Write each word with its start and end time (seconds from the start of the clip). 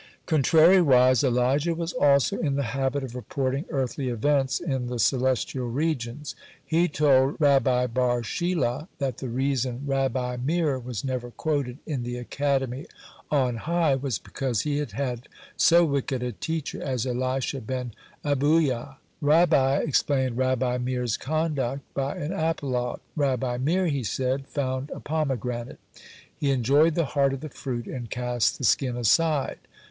(84) 0.27 0.39
Contrariwise, 0.39 1.23
Elijah 1.23 1.75
was 1.75 1.93
also 1.93 2.39
in 2.39 2.55
the 2.55 2.63
habit 2.73 3.03
of 3.03 3.13
reporting 3.13 3.65
earthly 3.69 4.09
events 4.09 4.59
in 4.59 4.87
the 4.87 4.97
celestial 4.97 5.69
regions. 5.69 6.33
He 6.65 6.87
told 6.87 7.35
Rabba 7.39 7.87
bar 7.87 8.23
Shila 8.23 8.87
that 8.97 9.19
the 9.19 9.29
reason 9.29 9.83
Rabbi 9.85 10.37
Meir 10.37 10.79
was 10.79 11.03
never 11.03 11.29
quoted 11.29 11.77
in 11.85 12.01
the 12.01 12.17
academy 12.17 12.87
on 13.29 13.57
high 13.57 13.93
was 13.95 14.17
because 14.17 14.61
he 14.61 14.79
had 14.79 14.93
had 14.93 15.29
so 15.55 15.85
wicked 15.85 16.23
a 16.23 16.31
teacher 16.31 16.81
as 16.81 17.05
Elisha 17.05 17.61
ben 17.61 17.91
Abuyah. 18.25 18.95
Rabba 19.21 19.83
explained 19.85 20.35
Rabbi 20.35 20.79
Meir's 20.79 21.15
conduct 21.15 21.83
by 21.93 22.15
an 22.17 22.33
apologue. 22.33 23.01
"Rabbi 23.15 23.57
Meir," 23.59 23.85
he 23.85 24.03
said, 24.03 24.47
"found 24.47 24.89
a 24.95 24.99
pomegranate; 24.99 25.77
he 26.35 26.49
enjoyed 26.49 26.95
the 26.95 27.05
heart 27.13 27.33
of 27.33 27.41
the 27.41 27.49
fruit, 27.49 27.85
and 27.85 28.09
cast 28.09 28.57
the 28.57 28.63
skin 28.63 28.97
aside." 28.97 29.59